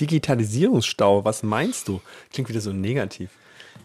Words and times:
Digitalisierungsstau, 0.00 1.24
was 1.24 1.42
meinst 1.42 1.88
du? 1.88 2.00
Klingt 2.32 2.48
wieder 2.48 2.60
so 2.60 2.72
negativ. 2.72 3.30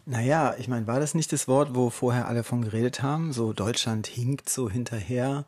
Naja, 0.06 0.56
ich 0.58 0.68
meine, 0.68 0.88
war 0.88 1.00
das 1.00 1.14
nicht 1.14 1.32
das 1.32 1.48
Wort, 1.48 1.76
wo 1.76 1.90
vorher 1.90 2.28
alle 2.28 2.44
von 2.44 2.64
geredet 2.64 3.04
haben? 3.04 3.32
So 3.32 3.54
Deutschland 3.54 4.08
hinkt 4.08 4.50
so 4.50 4.70
hinterher 4.70 5.46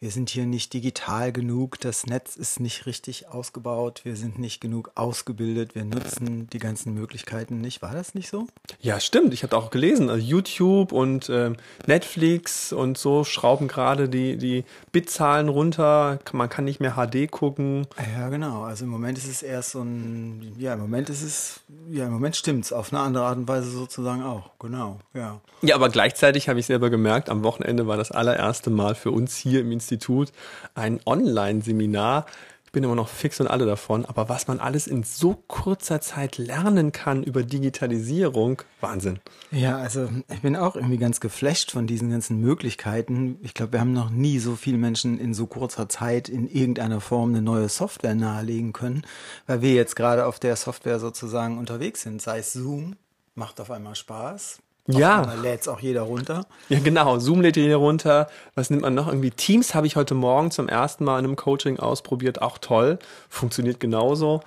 wir 0.00 0.12
sind 0.12 0.30
hier 0.30 0.46
nicht 0.46 0.72
digital 0.74 1.32
genug, 1.32 1.80
das 1.80 2.06
Netz 2.06 2.36
ist 2.36 2.60
nicht 2.60 2.86
richtig 2.86 3.28
ausgebaut, 3.28 4.02
wir 4.04 4.14
sind 4.14 4.38
nicht 4.38 4.60
genug 4.60 4.92
ausgebildet, 4.94 5.74
wir 5.74 5.84
nutzen 5.84 6.48
die 6.52 6.60
ganzen 6.60 6.94
Möglichkeiten 6.94 7.60
nicht. 7.60 7.82
War 7.82 7.94
das 7.94 8.14
nicht 8.14 8.28
so? 8.28 8.46
Ja, 8.80 9.00
stimmt. 9.00 9.34
Ich 9.34 9.42
habe 9.42 9.56
auch 9.56 9.70
gelesen, 9.70 10.08
also 10.08 10.24
YouTube 10.24 10.92
und 10.92 11.28
äh, 11.28 11.52
Netflix 11.86 12.72
und 12.72 12.96
so 12.96 13.24
schrauben 13.24 13.66
gerade 13.66 14.08
die, 14.08 14.36
die 14.36 14.64
Bitzahlen 14.92 15.48
runter. 15.48 16.20
Man 16.32 16.48
kann 16.48 16.64
nicht 16.64 16.78
mehr 16.78 16.94
HD 16.94 17.28
gucken. 17.28 17.86
Ja, 18.16 18.28
genau. 18.28 18.62
Also 18.62 18.84
im 18.84 18.90
Moment 18.90 19.18
ist 19.18 19.26
es 19.28 19.42
erst 19.42 19.72
so 19.72 19.82
ein, 19.82 20.54
ja, 20.58 20.74
im 20.74 20.80
Moment 20.80 21.10
ist 21.10 21.22
es, 21.22 21.60
ja, 21.90 22.06
im 22.06 22.12
Moment 22.12 22.36
stimmt's 22.36 22.72
auf 22.72 22.92
eine 22.92 23.02
andere 23.02 23.24
Art 23.24 23.36
und 23.36 23.48
Weise 23.48 23.70
sozusagen 23.70 24.22
auch. 24.22 24.50
Genau, 24.60 25.00
ja. 25.12 25.40
Ja, 25.62 25.74
aber 25.74 25.88
gleichzeitig 25.88 26.48
habe 26.48 26.60
ich 26.60 26.66
selber 26.66 26.88
gemerkt, 26.88 27.28
am 27.30 27.42
Wochenende 27.42 27.88
war 27.88 27.96
das 27.96 28.12
allererste 28.12 28.70
Mal 28.70 28.94
für 28.94 29.10
uns 29.10 29.36
hier 29.36 29.60
im 29.60 29.72
Institut 29.72 29.87
Institut 29.88 30.32
ein 30.74 31.00
Online-Seminar. 31.06 32.26
Ich 32.66 32.72
bin 32.72 32.84
immer 32.84 32.94
noch 32.94 33.08
fix 33.08 33.40
und 33.40 33.46
alle 33.46 33.64
davon, 33.64 34.04
aber 34.04 34.28
was 34.28 34.46
man 34.46 34.60
alles 34.60 34.86
in 34.86 35.02
so 35.02 35.42
kurzer 35.46 36.02
Zeit 36.02 36.36
lernen 36.36 36.92
kann 36.92 37.22
über 37.22 37.42
Digitalisierung, 37.42 38.60
Wahnsinn. 38.82 39.20
Ja, 39.50 39.78
also 39.78 40.10
ich 40.30 40.42
bin 40.42 40.54
auch 40.54 40.76
irgendwie 40.76 40.98
ganz 40.98 41.20
geflasht 41.20 41.70
von 41.70 41.86
diesen 41.86 42.10
ganzen 42.10 42.38
Möglichkeiten. 42.40 43.38
Ich 43.42 43.54
glaube, 43.54 43.72
wir 43.72 43.80
haben 43.80 43.94
noch 43.94 44.10
nie 44.10 44.38
so 44.38 44.54
viele 44.54 44.76
Menschen 44.76 45.18
in 45.18 45.32
so 45.32 45.46
kurzer 45.46 45.88
Zeit 45.88 46.28
in 46.28 46.46
irgendeiner 46.46 47.00
Form 47.00 47.30
eine 47.30 47.40
neue 47.40 47.70
Software 47.70 48.14
nahelegen 48.14 48.74
können, 48.74 49.02
weil 49.46 49.62
wir 49.62 49.72
jetzt 49.72 49.96
gerade 49.96 50.26
auf 50.26 50.38
der 50.38 50.54
Software 50.56 51.00
sozusagen 51.00 51.56
unterwegs 51.56 52.02
sind, 52.02 52.20
sei 52.20 52.40
es 52.40 52.52
Zoom, 52.52 52.96
macht 53.34 53.62
auf 53.62 53.70
einmal 53.70 53.94
Spaß, 53.94 54.58
ja. 54.88 55.34
Lädt 55.42 55.62
es 55.62 55.68
auch 55.68 55.80
jeder 55.80 56.02
runter. 56.02 56.46
Ja, 56.68 56.78
genau. 56.78 57.18
Zoom 57.18 57.40
lädt 57.40 57.56
jeder 57.56 57.76
runter. 57.76 58.28
Was 58.54 58.70
nimmt 58.70 58.82
man 58.82 58.94
noch? 58.94 59.08
Irgendwie 59.08 59.30
Teams 59.30 59.74
habe 59.74 59.86
ich 59.86 59.96
heute 59.96 60.14
Morgen 60.14 60.50
zum 60.50 60.68
ersten 60.68 61.04
Mal 61.04 61.18
in 61.18 61.24
einem 61.24 61.36
Coaching 61.36 61.78
ausprobiert. 61.78 62.40
Auch 62.42 62.58
toll. 62.58 62.98
Funktioniert 63.28 63.80
genauso. 63.80 64.40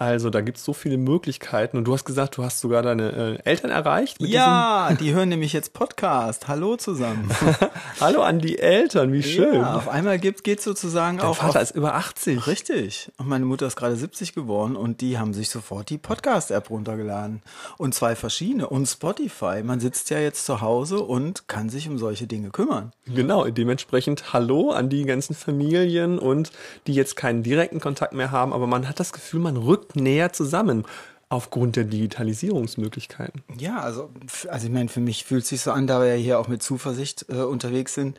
Also 0.00 0.30
da 0.30 0.42
gibt 0.42 0.58
es 0.58 0.64
so 0.64 0.72
viele 0.72 0.96
Möglichkeiten. 0.96 1.76
Und 1.76 1.84
du 1.84 1.92
hast 1.92 2.04
gesagt, 2.04 2.36
du 2.36 2.44
hast 2.44 2.60
sogar 2.60 2.82
deine 2.82 3.40
äh, 3.44 3.50
Eltern 3.50 3.72
erreicht. 3.72 4.16
ja, 4.20 4.92
die 4.94 5.12
hören 5.12 5.28
nämlich 5.28 5.52
jetzt 5.52 5.72
Podcast. 5.72 6.46
Hallo 6.46 6.76
zusammen. 6.76 7.28
Hallo 8.00 8.22
an 8.22 8.38
die 8.38 8.60
Eltern, 8.60 9.12
wie 9.12 9.24
schön. 9.24 9.54
Ja, 9.54 9.74
auf 9.74 9.88
einmal 9.88 10.20
geht 10.20 10.46
es 10.46 10.62
sozusagen 10.62 11.18
Dein 11.18 11.26
auch. 11.26 11.38
Vater 11.38 11.60
ist 11.60 11.74
über 11.74 11.96
80. 11.96 12.46
Richtig. 12.46 13.10
Und 13.16 13.26
meine 13.26 13.44
Mutter 13.44 13.66
ist 13.66 13.74
gerade 13.74 13.96
70 13.96 14.34
geworden 14.34 14.76
und 14.76 15.00
die 15.00 15.18
haben 15.18 15.34
sich 15.34 15.50
sofort 15.50 15.90
die 15.90 15.98
Podcast-App 15.98 16.70
runtergeladen. 16.70 17.42
Und 17.76 17.92
zwei 17.92 18.14
verschiedene. 18.14 18.68
Und 18.68 18.86
Spotify. 18.86 19.64
Man 19.64 19.80
sitzt 19.80 20.10
ja 20.10 20.20
jetzt 20.20 20.46
zu 20.46 20.60
Hause 20.60 21.00
und 21.00 21.48
kann 21.48 21.70
sich 21.70 21.88
um 21.88 21.98
solche 21.98 22.28
Dinge 22.28 22.50
kümmern. 22.50 22.92
Genau, 23.06 23.46
dementsprechend 23.46 24.32
Hallo 24.32 24.70
an 24.70 24.90
die 24.90 25.04
ganzen 25.06 25.34
Familien 25.34 26.20
und 26.20 26.52
die 26.86 26.94
jetzt 26.94 27.16
keinen 27.16 27.42
direkten 27.42 27.80
Kontakt 27.80 28.12
mehr 28.12 28.30
haben, 28.30 28.52
aber 28.52 28.68
man 28.68 28.88
hat 28.88 29.00
das 29.00 29.12
Gefühl, 29.12 29.40
man 29.40 29.56
rückt 29.56 29.87
näher 29.96 30.32
zusammen 30.32 30.84
aufgrund 31.28 31.76
der 31.76 31.84
Digitalisierungsmöglichkeiten. 31.84 33.42
Ja, 33.58 33.80
also, 33.80 34.10
also 34.48 34.66
ich 34.66 34.72
meine, 34.72 34.88
für 34.88 35.00
mich 35.00 35.24
fühlt 35.24 35.42
es 35.42 35.50
sich 35.50 35.60
so 35.60 35.72
an, 35.72 35.86
da 35.86 36.00
wir 36.00 36.08
ja 36.08 36.14
hier 36.14 36.38
auch 36.38 36.48
mit 36.48 36.62
Zuversicht 36.62 37.26
äh, 37.28 37.42
unterwegs 37.42 37.94
sind. 37.94 38.18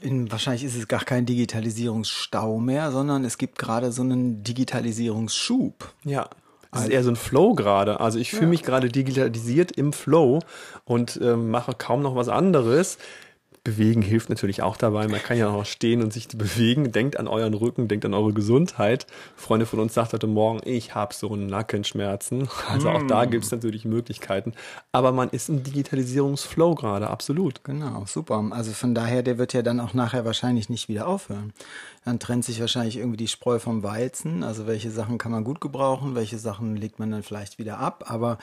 In, 0.00 0.32
wahrscheinlich 0.32 0.64
ist 0.64 0.76
es 0.76 0.88
gar 0.88 1.04
kein 1.04 1.26
Digitalisierungsstau 1.26 2.58
mehr, 2.58 2.90
sondern 2.90 3.24
es 3.24 3.38
gibt 3.38 3.58
gerade 3.58 3.92
so 3.92 4.02
einen 4.02 4.42
Digitalisierungsschub. 4.42 5.92
Ja. 6.04 6.28
Es 6.72 6.82
ist 6.82 6.88
eher 6.88 7.04
so 7.04 7.10
ein 7.10 7.16
Flow 7.16 7.54
gerade. 7.54 8.00
Also 8.00 8.18
ich 8.18 8.30
fühle 8.30 8.42
ja. 8.42 8.48
mich 8.48 8.62
gerade 8.64 8.88
digitalisiert 8.88 9.70
im 9.72 9.92
Flow 9.92 10.40
und 10.84 11.20
äh, 11.20 11.36
mache 11.36 11.72
kaum 11.74 12.02
noch 12.02 12.16
was 12.16 12.28
anderes. 12.28 12.98
Bewegen 13.64 14.02
hilft 14.02 14.28
natürlich 14.28 14.60
auch 14.60 14.76
dabei. 14.76 15.08
Man 15.08 15.22
kann 15.22 15.38
ja 15.38 15.48
auch 15.48 15.64
stehen 15.64 16.02
und 16.02 16.12
sich 16.12 16.28
bewegen. 16.28 16.92
Denkt 16.92 17.18
an 17.18 17.26
euren 17.26 17.54
Rücken, 17.54 17.88
denkt 17.88 18.04
an 18.04 18.12
eure 18.12 18.34
Gesundheit. 18.34 19.06
Freunde 19.36 19.64
von 19.64 19.80
uns 19.80 19.94
sagt 19.94 20.12
heute 20.12 20.26
Morgen, 20.26 20.60
ich 20.66 20.94
habe 20.94 21.14
so 21.14 21.34
Nackenschmerzen. 21.34 22.46
Also 22.68 22.90
auch 22.90 23.02
da 23.06 23.24
mm. 23.24 23.30
gibt 23.30 23.44
es 23.44 23.52
natürlich 23.52 23.86
Möglichkeiten. 23.86 24.52
Aber 24.92 25.12
man 25.12 25.30
ist 25.30 25.48
im 25.48 25.62
Digitalisierungsflow 25.62 26.74
gerade, 26.74 27.08
absolut. 27.08 27.64
Genau, 27.64 28.04
super. 28.06 28.44
Also 28.50 28.72
von 28.72 28.94
daher, 28.94 29.22
der 29.22 29.38
wird 29.38 29.54
ja 29.54 29.62
dann 29.62 29.80
auch 29.80 29.94
nachher 29.94 30.26
wahrscheinlich 30.26 30.68
nicht 30.68 30.88
wieder 30.88 31.08
aufhören. 31.08 31.54
Dann 32.04 32.18
trennt 32.18 32.44
sich 32.44 32.60
wahrscheinlich 32.60 32.98
irgendwie 32.98 33.16
die 33.16 33.28
Spreu 33.28 33.58
vom 33.58 33.82
Weizen. 33.82 34.42
Also 34.42 34.66
welche 34.66 34.90
Sachen 34.90 35.16
kann 35.16 35.32
man 35.32 35.42
gut 35.42 35.62
gebrauchen, 35.62 36.14
welche 36.14 36.38
Sachen 36.38 36.76
legt 36.76 36.98
man 36.98 37.10
dann 37.10 37.22
vielleicht 37.22 37.58
wieder 37.58 37.78
ab. 37.78 38.04
Aber 38.08 38.36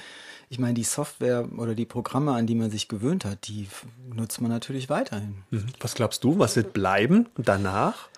ich 0.50 0.58
meine, 0.58 0.74
die 0.74 0.84
Software 0.84 1.48
oder 1.58 1.76
die 1.76 1.86
Programme, 1.86 2.32
an 2.34 2.48
die 2.48 2.56
man 2.56 2.72
sich 2.72 2.88
gewöhnt 2.88 3.24
hat, 3.24 3.48
die 3.48 3.68
nutzt 4.14 4.42
man 4.42 4.50
natürlich 4.50 4.90
weiterhin. 5.11 5.44
Mhm. 5.49 5.66
Was 5.79 5.95
glaubst 5.95 6.23
du, 6.23 6.39
was 6.39 6.55
wird 6.55 6.73
bleiben 6.73 7.27
danach? 7.38 8.09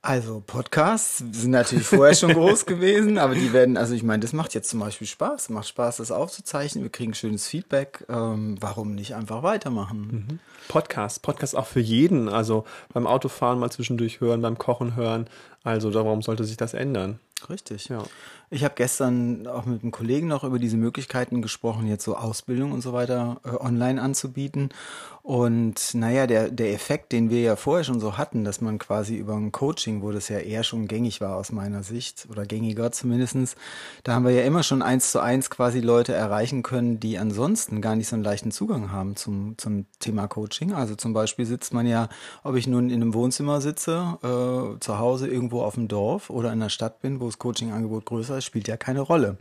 Also 0.00 0.42
Podcasts 0.46 1.18
sind 1.18 1.50
natürlich 1.50 1.84
vorher 1.86 2.14
schon 2.14 2.32
groß 2.32 2.66
gewesen, 2.66 3.18
aber 3.18 3.34
die 3.34 3.52
werden, 3.52 3.76
also 3.76 3.94
ich 3.94 4.04
meine, 4.04 4.20
das 4.20 4.32
macht 4.32 4.54
jetzt 4.54 4.70
zum 4.70 4.78
Beispiel 4.78 5.08
Spaß. 5.08 5.48
Macht 5.48 5.66
Spaß, 5.66 5.96
das 5.96 6.12
aufzuzeichnen. 6.12 6.84
Wir 6.84 6.90
kriegen 6.90 7.14
schönes 7.14 7.48
Feedback. 7.48 8.06
Ähm, 8.08 8.56
warum 8.60 8.94
nicht 8.94 9.16
einfach 9.16 9.42
weitermachen? 9.42 10.26
Mhm. 10.28 10.38
Podcast, 10.68 11.22
Podcast 11.22 11.56
auch 11.56 11.66
für 11.66 11.80
jeden. 11.80 12.28
Also 12.28 12.64
beim 12.94 13.08
Autofahren 13.08 13.58
mal 13.58 13.70
zwischendurch 13.70 14.20
hören, 14.20 14.40
beim 14.40 14.56
Kochen 14.56 14.94
hören. 14.94 15.28
Also 15.64 15.92
warum 15.92 16.22
sollte 16.22 16.44
sich 16.44 16.56
das 16.56 16.74
ändern? 16.74 17.18
Richtig. 17.50 17.88
Ja. 17.88 18.04
Ich 18.50 18.64
habe 18.64 18.74
gestern 18.76 19.46
auch 19.46 19.66
mit 19.66 19.82
einem 19.82 19.92
Kollegen 19.92 20.26
noch 20.26 20.42
über 20.42 20.58
diese 20.58 20.78
Möglichkeiten 20.78 21.42
gesprochen, 21.42 21.86
jetzt 21.86 22.04
so 22.04 22.16
Ausbildung 22.16 22.72
und 22.72 22.80
so 22.80 22.94
weiter 22.94 23.40
äh, 23.44 23.50
online 23.50 24.00
anzubieten. 24.00 24.70
Und 25.28 25.92
naja, 25.92 26.26
der, 26.26 26.50
der 26.50 26.72
Effekt, 26.72 27.12
den 27.12 27.28
wir 27.28 27.42
ja 27.42 27.56
vorher 27.56 27.84
schon 27.84 28.00
so 28.00 28.16
hatten, 28.16 28.44
dass 28.44 28.62
man 28.62 28.78
quasi 28.78 29.14
über 29.14 29.34
ein 29.34 29.52
Coaching, 29.52 30.00
wo 30.00 30.10
das 30.10 30.30
ja 30.30 30.38
eher 30.38 30.64
schon 30.64 30.88
gängig 30.88 31.20
war 31.20 31.36
aus 31.36 31.52
meiner 31.52 31.82
Sicht, 31.82 32.26
oder 32.30 32.46
gängiger 32.46 32.92
zumindestens, 32.92 33.54
da 34.04 34.14
haben 34.14 34.24
wir 34.24 34.32
ja 34.32 34.44
immer 34.44 34.62
schon 34.62 34.80
eins 34.80 35.12
zu 35.12 35.20
eins 35.20 35.50
quasi 35.50 35.80
Leute 35.80 36.14
erreichen 36.14 36.62
können, 36.62 36.98
die 36.98 37.18
ansonsten 37.18 37.82
gar 37.82 37.94
nicht 37.94 38.08
so 38.08 38.16
einen 38.16 38.24
leichten 38.24 38.52
Zugang 38.52 38.90
haben 38.90 39.16
zum, 39.16 39.58
zum 39.58 39.84
Thema 39.98 40.28
Coaching. 40.28 40.72
Also 40.72 40.94
zum 40.94 41.12
Beispiel 41.12 41.44
sitzt 41.44 41.74
man 41.74 41.86
ja, 41.86 42.08
ob 42.42 42.56
ich 42.56 42.66
nun 42.66 42.88
in 42.88 43.02
einem 43.02 43.12
Wohnzimmer 43.12 43.60
sitze, 43.60 44.16
äh, 44.22 44.80
zu 44.80 44.98
Hause 44.98 45.28
irgendwo 45.28 45.60
auf 45.60 45.74
dem 45.74 45.88
Dorf 45.88 46.30
oder 46.30 46.50
in 46.54 46.60
der 46.60 46.70
Stadt 46.70 47.02
bin, 47.02 47.20
wo 47.20 47.26
das 47.26 47.38
Coachingangebot 47.38 48.06
größer 48.06 48.37
spielt 48.44 48.68
ja 48.68 48.76
keine 48.76 49.00
Rolle. 49.00 49.38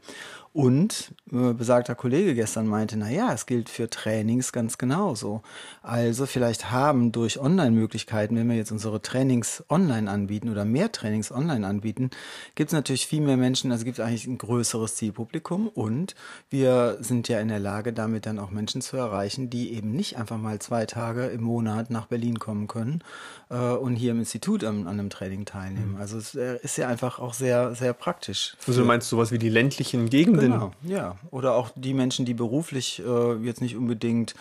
Und 0.53 1.13
äh, 1.31 1.53
besagter 1.53 1.93
Kollege 1.93 2.33
gestern 2.33 2.67
meinte, 2.67 2.97
na 2.97 3.09
ja, 3.09 3.33
es 3.33 3.45
gilt 3.45 3.69
für 3.69 3.89
Trainings 3.89 4.51
ganz 4.51 4.77
genauso. 4.77 5.41
Also 5.83 6.25
vielleicht 6.25 6.71
haben 6.71 7.11
durch 7.11 7.39
Online-Möglichkeiten, 7.39 8.35
wenn 8.35 8.49
wir 8.49 8.55
jetzt 8.55 8.71
unsere 8.71 9.01
Trainings 9.01 9.63
online 9.69 10.09
anbieten 10.09 10.49
oder 10.49 10.65
mehr 10.65 10.91
Trainings 10.91 11.31
online 11.31 11.67
anbieten, 11.67 12.09
gibt 12.55 12.69
es 12.69 12.73
natürlich 12.73 13.07
viel 13.07 13.21
mehr 13.21 13.37
Menschen, 13.37 13.71
also 13.71 13.85
gibt 13.85 13.99
es 13.99 14.05
eigentlich 14.05 14.27
ein 14.27 14.37
größeres 14.37 14.95
Zielpublikum 14.95 15.67
und 15.67 16.15
wir 16.49 16.97
sind 17.01 17.27
ja 17.27 17.39
in 17.39 17.49
der 17.49 17.59
Lage, 17.59 17.93
damit 17.93 18.25
dann 18.25 18.39
auch 18.39 18.49
Menschen 18.49 18.81
zu 18.81 18.97
erreichen, 18.97 19.49
die 19.49 19.73
eben 19.73 19.91
nicht 19.91 20.17
einfach 20.17 20.37
mal 20.37 20.59
zwei 20.59 20.85
Tage 20.85 21.27
im 21.27 21.43
Monat 21.43 21.89
nach 21.89 22.07
Berlin 22.07 22.39
kommen 22.39 22.67
können 22.67 23.03
äh, 23.49 23.55
und 23.55 23.95
hier 23.95 24.11
im 24.11 24.19
Institut 24.19 24.63
an, 24.63 24.87
an 24.87 24.99
einem 24.99 25.09
Training 25.09 25.45
teilnehmen. 25.45 25.93
Mhm. 25.93 26.01
Also 26.01 26.17
es 26.17 26.35
äh, 26.35 26.57
ist 26.63 26.77
ja 26.77 26.87
einfach 26.87 27.19
auch 27.19 27.33
sehr, 27.33 27.75
sehr 27.75 27.93
praktisch. 27.93 28.55
Also 28.65 28.81
du 28.81 28.87
meinst 28.87 29.09
sowas 29.09 29.31
wie 29.31 29.39
die 29.39 29.49
ländlichen 29.49 30.09
Gegenden? 30.09 30.36
Genau, 30.41 30.71
ja. 30.83 31.15
Oder 31.31 31.55
auch 31.55 31.69
die 31.75 31.93
Menschen, 31.93 32.25
die 32.25 32.33
beruflich 32.33 33.01
äh, 33.05 33.33
jetzt 33.43 33.61
nicht 33.61 33.75
unbedingt 33.75 34.35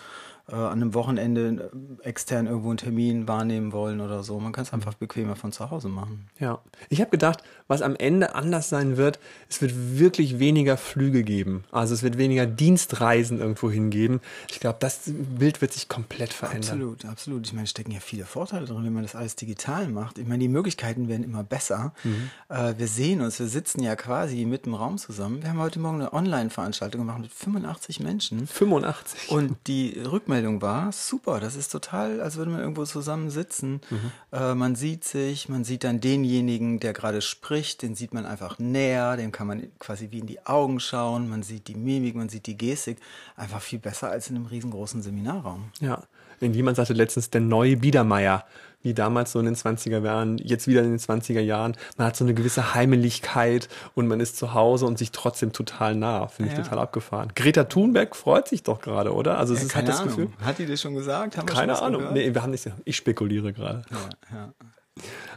äh, 0.49 0.55
an 0.55 0.81
einem 0.81 0.93
Wochenende 0.93 1.69
äh, 2.03 2.07
extern 2.07 2.47
irgendwo 2.47 2.69
einen 2.69 2.77
Termin 2.77 3.27
wahrnehmen 3.27 3.73
wollen 3.73 3.99
oder 3.99 4.23
so. 4.23 4.39
Man 4.39 4.53
kann 4.53 4.63
es 4.63 4.71
einfach 4.71 4.93
bequemer 4.93 5.35
von 5.35 5.51
zu 5.51 5.69
Hause 5.69 5.89
machen. 5.89 6.27
Ja, 6.39 6.59
ich 6.89 7.01
habe 7.01 7.11
gedacht, 7.11 7.43
was 7.67 7.81
am 7.81 7.95
Ende 7.97 8.33
anders 8.33 8.69
sein 8.69 8.95
wird, 8.95 9.19
es 9.49 9.61
wird 9.61 9.73
wirklich 9.75 10.39
weniger 10.39 10.77
Flüge 10.77 11.23
geben. 11.23 11.65
Also 11.71 11.93
es 11.93 12.01
wird 12.01 12.17
weniger 12.17 12.45
Dienstreisen 12.45 13.39
irgendwo 13.39 13.69
hingeben. 13.69 14.21
Ich 14.49 14.61
glaube, 14.61 14.77
das 14.79 15.01
Bild 15.05 15.59
wird 15.61 15.73
sich 15.73 15.89
komplett 15.89 16.31
verändern. 16.31 16.71
Absolut, 16.71 17.05
absolut. 17.05 17.45
Ich 17.45 17.53
meine, 17.53 17.65
es 17.65 17.71
stecken 17.71 17.91
ja 17.91 17.99
viele 17.99 18.23
Vorteile 18.23 18.65
drin, 18.65 18.85
wenn 18.85 18.93
man 18.93 19.03
das 19.03 19.15
alles 19.15 19.35
digital 19.35 19.89
macht. 19.89 20.17
Ich 20.17 20.27
meine, 20.27 20.39
die 20.39 20.47
Möglichkeiten 20.47 21.09
werden 21.09 21.23
immer 21.23 21.43
besser. 21.43 21.93
Mhm. 22.05 22.29
Äh, 22.47 22.75
wir 22.77 22.87
sehen 22.87 23.19
uns, 23.19 23.37
wir 23.39 23.47
sitzen 23.47 23.83
ja 23.83 23.97
quasi 23.97 24.45
mit 24.45 24.65
im 24.65 24.75
Raum 24.75 24.97
zusammen. 24.97 25.41
Wir 25.41 25.49
haben 25.49 25.59
heute 25.59 25.79
Morgen 25.79 25.99
eine 25.99 26.13
Online-Veranstaltung 26.13 27.01
gemacht 27.01 27.19
mit 27.19 27.33
85 27.33 27.99
Menschen. 27.99 28.47
85. 28.47 29.29
Und 29.31 29.57
die 29.67 29.99
Rückmeldung 29.99 30.36
war 30.43 30.91
super. 30.91 31.39
Das 31.39 31.55
ist 31.55 31.71
total, 31.71 32.21
als 32.21 32.37
würde 32.37 32.51
man 32.51 32.59
irgendwo 32.59 32.85
zusammen 32.85 33.29
sitzen. 33.29 33.81
Mhm. 33.89 34.11
Äh, 34.31 34.55
man 34.55 34.75
sieht 34.75 35.03
sich, 35.03 35.49
man 35.49 35.63
sieht 35.63 35.83
dann 35.83 35.99
denjenigen, 35.99 36.79
der 36.79 36.93
gerade 36.93 37.21
spricht, 37.21 37.81
den 37.81 37.95
sieht 37.95 38.13
man 38.13 38.25
einfach 38.25 38.59
näher, 38.59 39.17
dem 39.17 39.31
kann 39.31 39.47
man 39.47 39.67
quasi 39.79 40.11
wie 40.11 40.19
in 40.19 40.27
die 40.27 40.45
Augen 40.45 40.79
schauen. 40.79 41.29
Man 41.29 41.43
sieht 41.43 41.67
die 41.67 41.75
Mimik, 41.75 42.15
man 42.15 42.29
sieht 42.29 42.47
die 42.47 42.57
Gestik. 42.57 42.99
Einfach 43.35 43.61
viel 43.61 43.79
besser 43.79 44.09
als 44.09 44.29
in 44.29 44.35
einem 44.35 44.45
riesengroßen 44.45 45.01
Seminarraum. 45.01 45.71
Ja. 45.79 46.03
Jemand 46.39 46.77
sagte 46.77 46.93
letztens, 46.93 47.31
der 47.31 47.41
neue 47.41 47.77
Biedermeier 47.77 48.45
wie 48.81 48.93
damals 48.93 49.31
so 49.31 49.39
in 49.39 49.45
den 49.45 49.55
20er 49.55 50.01
Jahren, 50.03 50.37
jetzt 50.37 50.67
wieder 50.67 50.81
in 50.81 50.91
den 50.91 50.99
20er 50.99 51.41
Jahren. 51.41 51.75
Man 51.97 52.07
hat 52.07 52.15
so 52.15 52.23
eine 52.23 52.33
gewisse 52.33 52.73
Heimeligkeit 52.73 53.69
und 53.95 54.07
man 54.07 54.19
ist 54.19 54.37
zu 54.37 54.53
Hause 54.53 54.85
und 54.85 54.97
sich 54.97 55.11
trotzdem 55.11 55.51
total 55.51 55.95
nah. 55.95 56.27
Finde 56.27 56.51
ich 56.51 56.57
ja. 56.57 56.63
total 56.63 56.79
abgefahren. 56.79 57.31
Greta 57.35 57.65
Thunberg 57.65 58.15
freut 58.15 58.47
sich 58.47 58.63
doch 58.63 58.79
gerade, 58.79 59.13
oder? 59.13 59.37
Also 59.37 59.53
es 59.53 59.61
ja, 59.61 59.65
ist 59.67 59.75
halt 59.75 59.87
das 59.87 59.99
Ahnung. 59.99 60.15
Gefühl. 60.15 60.29
Hat 60.41 60.59
die 60.59 60.65
das 60.65 60.81
schon 60.81 60.95
gesagt? 60.95 61.37
Haben 61.37 61.45
keine 61.47 61.81
Ahnung. 61.81 62.01
Gehört? 62.01 62.15
Nee, 62.15 62.33
wir 62.33 62.43
haben 62.43 62.51
nicht. 62.51 62.69
Ich 62.85 62.95
spekuliere 62.95 63.53
gerade. 63.53 63.83
Ja. 64.31 64.53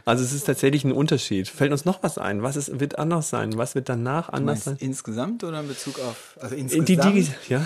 Also 0.05 0.23
es 0.23 0.33
ist 0.33 0.45
tatsächlich 0.45 0.83
ein 0.83 0.91
Unterschied. 0.91 1.47
Fällt 1.47 1.71
uns 1.71 1.85
noch 1.85 2.01
was 2.03 2.17
ein? 2.17 2.41
Was 2.41 2.55
ist, 2.55 2.79
wird 2.79 2.97
anders 2.97 3.29
sein? 3.29 3.57
Was 3.57 3.75
wird 3.75 3.89
danach 3.89 4.29
anders 4.29 4.63
sein? 4.63 4.77
Insgesamt 4.79 5.43
oder 5.43 5.59
in 5.59 5.67
Bezug 5.67 5.99
auf 5.99 6.37
also 6.39 6.55
insgesamt? 6.55 6.89
Die, 6.89 6.97
die, 6.97 7.27
ja. 7.49 7.65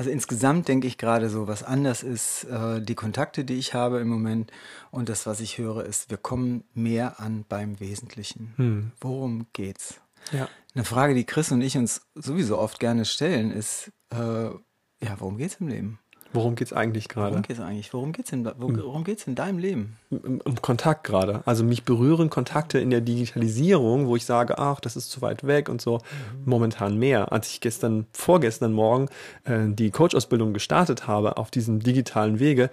Also 0.00 0.10
insgesamt 0.10 0.66
denke 0.66 0.86
ich 0.86 0.96
gerade 0.96 1.28
so, 1.28 1.46
was 1.46 1.62
anders 1.62 2.02
ist, 2.02 2.44
äh, 2.44 2.80
die 2.80 2.94
Kontakte, 2.94 3.44
die 3.44 3.58
ich 3.58 3.74
habe 3.74 4.00
im 4.00 4.08
Moment 4.08 4.50
und 4.90 5.10
das, 5.10 5.26
was 5.26 5.40
ich 5.40 5.58
höre, 5.58 5.84
ist, 5.84 6.08
wir 6.08 6.16
kommen 6.16 6.64
mehr 6.72 7.20
an 7.20 7.44
beim 7.46 7.80
Wesentlichen. 7.80 8.54
Hm. 8.56 8.92
Worum 9.02 9.48
geht's? 9.52 10.00
Ja. 10.32 10.48
Eine 10.74 10.86
Frage, 10.86 11.12
die 11.12 11.26
Chris 11.26 11.52
und 11.52 11.60
ich 11.60 11.76
uns 11.76 12.00
sowieso 12.14 12.56
oft 12.56 12.80
gerne 12.80 13.04
stellen, 13.04 13.50
ist, 13.50 13.92
äh, 14.10 14.16
ja, 14.46 15.16
worum 15.18 15.36
geht's 15.36 15.56
im 15.60 15.68
Leben? 15.68 15.98
Worum 16.32 16.54
geht 16.54 16.68
es 16.68 16.72
eigentlich 16.72 17.08
gerade? 17.08 17.30
Worum 17.30 17.42
geht 17.42 17.56
es 17.56 17.62
eigentlich? 17.62 17.92
Worum 17.92 18.12
geht 18.12 18.26
es 18.26 18.32
in, 18.32 18.44
worum 18.56 19.04
geht's 19.04 19.26
in 19.26 19.34
deinem 19.34 19.58
Leben? 19.58 19.96
Um, 20.10 20.40
um 20.44 20.62
Kontakt 20.62 21.04
gerade. 21.04 21.42
Also 21.44 21.64
mich 21.64 21.84
berühren 21.84 22.30
Kontakte 22.30 22.78
in 22.78 22.90
der 22.90 23.00
Digitalisierung, 23.00 24.06
wo 24.06 24.16
ich 24.16 24.24
sage, 24.24 24.58
ach, 24.58 24.80
das 24.80 24.96
ist 24.96 25.10
zu 25.10 25.22
weit 25.22 25.46
weg 25.46 25.68
und 25.68 25.80
so. 25.80 25.94
Mhm. 25.96 26.00
Momentan 26.44 26.98
mehr. 26.98 27.32
Als 27.32 27.50
ich 27.50 27.60
gestern, 27.60 28.06
vorgestern 28.12 28.72
Morgen 28.72 29.08
äh, 29.44 29.68
die 29.68 29.90
Coach-Ausbildung 29.90 30.52
gestartet 30.52 31.06
habe 31.06 31.36
auf 31.36 31.50
diesem 31.50 31.80
digitalen 31.80 32.38
Wege, 32.38 32.70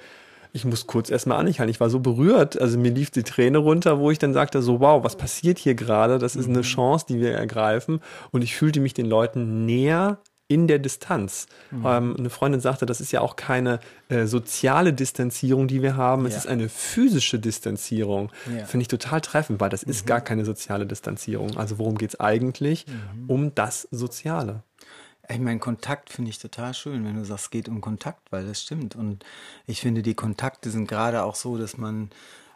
ich 0.53 0.65
muss 0.65 0.87
kurz 0.87 1.09
erstmal 1.09 1.39
anhalten. 1.39 1.69
Ich 1.69 1.79
war 1.79 1.89
so 1.89 1.99
berührt, 1.99 2.59
also 2.59 2.77
mir 2.77 2.91
lief 2.91 3.11
die 3.11 3.23
Träne 3.23 3.59
runter, 3.59 3.99
wo 3.99 4.11
ich 4.11 4.19
dann 4.19 4.33
sagte, 4.33 4.61
so 4.61 4.79
wow, 4.79 5.03
was 5.03 5.15
passiert 5.15 5.57
hier 5.57 5.75
gerade? 5.75 6.19
Das 6.19 6.35
ist 6.35 6.47
eine 6.47 6.59
mhm. 6.59 6.63
Chance, 6.63 7.05
die 7.09 7.19
wir 7.19 7.31
ergreifen. 7.31 8.01
Und 8.31 8.43
ich 8.43 8.55
fühlte 8.55 8.79
mich 8.79 8.93
den 8.93 9.05
Leuten 9.05 9.65
näher 9.65 10.19
in 10.47 10.67
der 10.67 10.79
Distanz. 10.79 11.47
Mhm. 11.71 11.85
Ähm, 11.85 12.15
eine 12.17 12.29
Freundin 12.29 12.61
sagte, 12.61 12.85
das 12.85 13.01
ist 13.01 13.11
ja 13.11 13.21
auch 13.21 13.35
keine 13.35 13.79
äh, 14.09 14.25
soziale 14.25 14.93
Distanzierung, 14.93 15.67
die 15.67 15.81
wir 15.81 15.97
haben. 15.97 16.25
Es 16.25 16.33
ja. 16.33 16.39
ist 16.39 16.47
eine 16.47 16.69
physische 16.69 17.39
Distanzierung. 17.39 18.31
Ja. 18.45 18.65
Finde 18.65 18.83
ich 18.83 18.87
total 18.87 19.21
treffend, 19.21 19.59
weil 19.59 19.69
das 19.69 19.85
mhm. 19.85 19.91
ist 19.91 20.07
gar 20.07 20.21
keine 20.21 20.45
soziale 20.45 20.85
Distanzierung. 20.85 21.57
Also 21.57 21.77
worum 21.79 21.97
geht 21.97 22.11
es 22.11 22.19
eigentlich? 22.19 22.85
Mhm. 22.87 23.29
Um 23.29 23.55
das 23.55 23.87
Soziale. 23.91 24.63
Ich 25.29 25.39
meine, 25.39 25.59
Kontakt 25.59 26.09
finde 26.09 26.29
ich 26.29 26.39
total 26.39 26.73
schön, 26.73 27.03
wenn 27.03 27.15
du 27.15 27.25
sagst, 27.25 27.45
es 27.45 27.49
geht 27.49 27.67
um 27.67 27.81
Kontakt, 27.81 28.31
weil 28.31 28.45
das 28.45 28.61
stimmt. 28.61 28.95
Und 28.95 29.25
ich 29.65 29.81
finde, 29.81 30.01
die 30.01 30.15
Kontakte 30.15 30.71
sind 30.71 30.87
gerade 30.87 31.23
auch 31.23 31.35
so, 31.35 31.57
dass 31.57 31.77
man 31.77 32.11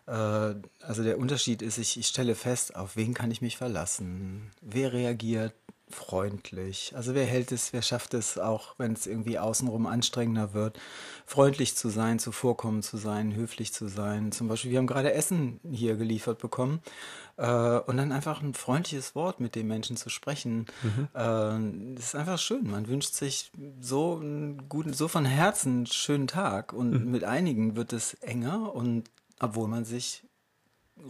äh, 0.07 0.11
also 0.11 1.03
der 1.03 1.17
Unterschied 1.17 1.61
ist, 1.61 1.77
ich, 1.77 1.97
ich, 1.97 2.07
stelle 2.07 2.35
fest, 2.35 2.75
auf 2.75 2.95
wen 2.95 3.13
kann 3.13 3.31
ich 3.31 3.41
mich 3.41 3.57
verlassen? 3.57 4.51
Wer 4.61 4.93
reagiert 4.93 5.53
freundlich. 5.91 6.93
Also 6.95 7.13
wer 7.15 7.25
hält 7.25 7.51
es, 7.51 7.73
wer 7.73 7.81
schafft 7.81 8.13
es 8.13 8.37
auch, 8.37 8.75
wenn 8.77 8.93
es 8.93 9.07
irgendwie 9.07 9.39
außenrum 9.39 9.85
anstrengender 9.85 10.53
wird, 10.53 10.79
freundlich 11.25 11.75
zu 11.75 11.89
sein, 11.89 12.19
zuvorkommen 12.19 12.81
zu 12.81 12.97
sein, 12.97 13.35
höflich 13.35 13.73
zu 13.73 13.87
sein. 13.87 14.31
Zum 14.31 14.47
Beispiel, 14.47 14.71
wir 14.71 14.77
haben 14.79 14.87
gerade 14.87 15.13
Essen 15.13 15.59
hier 15.69 15.95
geliefert 15.95 16.39
bekommen 16.39 16.81
äh, 17.37 17.79
und 17.79 17.97
dann 17.97 18.11
einfach 18.11 18.41
ein 18.41 18.53
freundliches 18.53 19.15
Wort 19.15 19.39
mit 19.39 19.55
den 19.55 19.67
Menschen 19.67 19.97
zu 19.97 20.09
sprechen. 20.09 20.65
Mhm. 20.83 21.07
Äh, 21.13 21.95
das 21.95 22.05
ist 22.05 22.15
einfach 22.15 22.39
schön. 22.39 22.69
Man 22.69 22.87
wünscht 22.87 23.13
sich 23.13 23.51
so 23.79 24.17
einen 24.17 24.69
guten, 24.69 24.93
so 24.93 25.07
von 25.07 25.25
Herzen 25.25 25.77
einen 25.77 25.85
schönen 25.85 26.27
Tag 26.27 26.73
und 26.73 26.91
mhm. 26.91 27.11
mit 27.11 27.23
einigen 27.23 27.75
wird 27.75 27.93
es 27.93 28.15
enger 28.15 28.73
und 28.73 29.09
obwohl 29.39 29.67
man 29.67 29.85
sich 29.85 30.23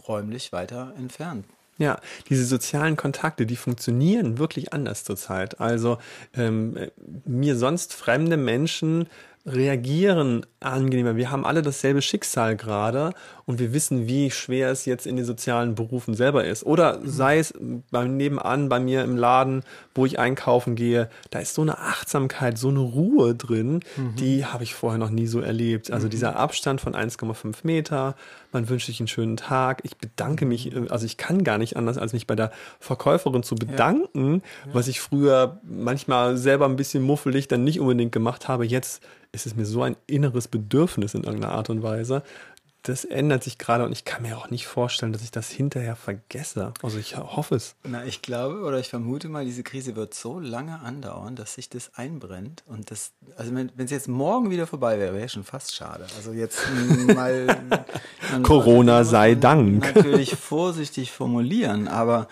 räumlich 0.08 0.52
weiter 0.52 0.94
entfernt. 0.96 1.46
Ja, 1.78 2.00
diese 2.28 2.44
sozialen 2.44 2.96
Kontakte, 2.96 3.46
die 3.46 3.56
funktionieren 3.56 4.38
wirklich 4.38 4.72
anders 4.72 5.04
zurzeit. 5.04 5.60
Also 5.60 5.98
ähm, 6.34 6.76
mir 7.24 7.56
sonst 7.56 7.94
fremde 7.94 8.36
Menschen 8.36 9.08
reagieren 9.44 10.46
angenehmer. 10.60 11.16
Wir 11.16 11.32
haben 11.32 11.44
alle 11.44 11.62
dasselbe 11.62 12.00
Schicksal 12.00 12.56
gerade 12.56 13.12
und 13.44 13.58
wir 13.58 13.72
wissen, 13.72 14.06
wie 14.06 14.30
schwer 14.30 14.70
es 14.70 14.84
jetzt 14.84 15.04
in 15.04 15.16
den 15.16 15.24
sozialen 15.24 15.74
Berufen 15.74 16.14
selber 16.14 16.44
ist. 16.44 16.64
Oder 16.64 17.00
sei 17.02 17.38
es 17.38 17.52
beim 17.90 18.16
Nebenan, 18.16 18.68
bei 18.68 18.78
mir 18.78 19.02
im 19.02 19.16
Laden, 19.16 19.64
wo 19.96 20.06
ich 20.06 20.20
einkaufen 20.20 20.76
gehe, 20.76 21.10
da 21.30 21.40
ist 21.40 21.54
so 21.54 21.62
eine 21.62 21.78
Achtsamkeit, 21.78 22.56
so 22.56 22.68
eine 22.68 22.78
Ruhe 22.78 23.34
drin, 23.34 23.80
mhm. 23.96 24.14
die 24.14 24.46
habe 24.46 24.62
ich 24.62 24.74
vorher 24.74 24.98
noch 24.98 25.10
nie 25.10 25.26
so 25.26 25.40
erlebt. 25.40 25.90
Also 25.90 26.06
mhm. 26.06 26.10
dieser 26.10 26.36
Abstand 26.36 26.80
von 26.80 26.94
1,5 26.94 27.56
Meter, 27.64 28.14
man 28.52 28.68
wünscht 28.68 28.86
sich 28.86 29.00
einen 29.00 29.08
schönen 29.08 29.36
Tag. 29.36 29.80
Ich 29.82 29.96
bedanke 29.96 30.46
mich, 30.46 30.72
äh, 30.72 30.86
also 30.88 31.04
ich 31.04 31.16
kann 31.16 31.42
gar 31.42 31.58
nicht 31.58 31.76
anders, 31.76 31.98
als 31.98 32.12
mich 32.12 32.28
bei 32.28 32.36
der 32.36 32.52
Verkäuferin 32.78 33.42
zu 33.42 33.56
bedanken, 33.56 34.42
ja. 34.66 34.74
was 34.74 34.86
ich 34.86 35.00
früher 35.00 35.60
manchmal 35.64 36.36
selber 36.36 36.66
ein 36.66 36.76
bisschen 36.76 37.02
muffelig 37.02 37.48
dann 37.48 37.64
nicht 37.64 37.80
unbedingt 37.80 38.12
gemacht 38.12 38.46
habe. 38.46 38.64
Jetzt 38.64 39.02
ist 39.32 39.46
es 39.46 39.56
mir 39.56 39.66
so 39.66 39.82
ein 39.82 39.96
inneres 40.06 40.46
Bedürfnis 40.46 41.14
in 41.14 41.24
irgendeiner 41.24 41.54
Art 41.54 41.70
und 41.70 41.82
Weise, 41.82 42.22
das 42.82 43.04
ändert 43.04 43.44
sich 43.44 43.58
gerade 43.58 43.84
und 43.84 43.92
ich 43.92 44.04
kann 44.04 44.22
mir 44.22 44.36
auch 44.36 44.50
nicht 44.50 44.66
vorstellen, 44.66 45.12
dass 45.12 45.22
ich 45.22 45.30
das 45.30 45.50
hinterher 45.50 45.94
vergesse. 45.94 46.74
Also 46.82 46.98
ich 46.98 47.16
hoffe 47.16 47.54
es. 47.54 47.76
Na, 47.84 48.04
ich 48.04 48.22
glaube 48.22 48.62
oder 48.62 48.80
ich 48.80 48.88
vermute 48.88 49.28
mal, 49.28 49.44
diese 49.44 49.62
Krise 49.62 49.94
wird 49.94 50.14
so 50.14 50.40
lange 50.40 50.80
andauern, 50.80 51.36
dass 51.36 51.54
sich 51.54 51.68
das 51.68 51.92
einbrennt 51.94 52.64
und 52.66 52.90
das, 52.90 53.12
also 53.36 53.54
wenn 53.54 53.70
es 53.76 53.90
jetzt 53.92 54.08
morgen 54.08 54.50
wieder 54.50 54.66
vorbei 54.66 54.98
wäre, 54.98 55.14
wäre 55.14 55.28
schon 55.28 55.44
fast 55.44 55.74
schade. 55.74 56.06
Also 56.16 56.32
jetzt 56.32 56.60
mal 57.14 57.46
Corona 58.42 59.04
sei 59.04 59.36
Dank. 59.36 59.94
Natürlich 59.94 60.34
vorsichtig 60.34 61.12
formulieren, 61.12 61.86
aber 61.86 62.26